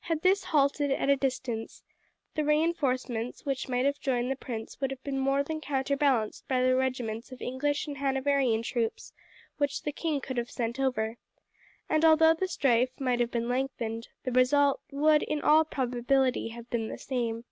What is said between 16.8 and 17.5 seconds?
the same.